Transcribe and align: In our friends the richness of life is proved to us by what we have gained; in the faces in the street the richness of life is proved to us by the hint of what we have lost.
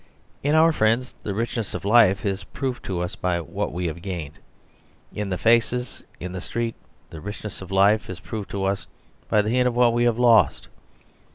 In 0.41 0.55
our 0.55 0.71
friends 0.73 1.13
the 1.21 1.35
richness 1.35 1.75
of 1.75 1.85
life 1.85 2.25
is 2.25 2.43
proved 2.43 2.83
to 2.85 3.01
us 3.01 3.13
by 3.15 3.39
what 3.39 3.71
we 3.71 3.85
have 3.85 4.01
gained; 4.01 4.39
in 5.13 5.29
the 5.29 5.37
faces 5.37 6.01
in 6.19 6.31
the 6.31 6.41
street 6.41 6.73
the 7.11 7.21
richness 7.21 7.61
of 7.61 7.69
life 7.69 8.09
is 8.09 8.19
proved 8.19 8.49
to 8.49 8.65
us 8.65 8.87
by 9.29 9.43
the 9.43 9.51
hint 9.51 9.67
of 9.67 9.75
what 9.75 9.93
we 9.93 10.05
have 10.05 10.17
lost. 10.17 10.69